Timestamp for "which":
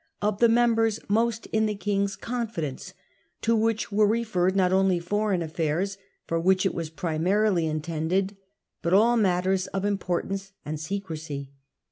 3.55-3.91, 6.39-6.65